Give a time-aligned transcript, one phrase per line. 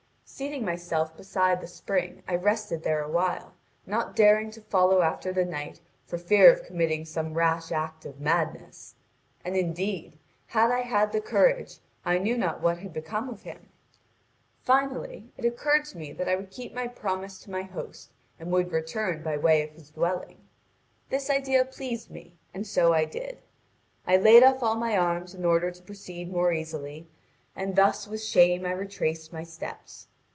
[0.33, 3.53] Seating myself beside the spring I rested there awhile,
[3.85, 8.19] not daring to follow after the knight for fear of committing some rash act of
[8.19, 8.95] madness.
[9.45, 10.17] And, indeed,
[10.47, 13.69] had I had the courage, I knew not what had become of him.
[14.63, 18.09] Finally, it occurred to me that I would keep my promise to my host
[18.39, 20.39] and would return by way of his dwelling.
[21.09, 23.43] This idea pleased me, and so I did.
[24.07, 27.07] I laid off all my arms in order to proceed more easily,
[27.55, 30.07] and thus with shame I retraced my steps.